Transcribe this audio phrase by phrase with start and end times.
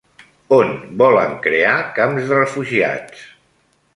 [0.55, 0.71] On
[1.01, 3.29] volen crear camps de refugiats?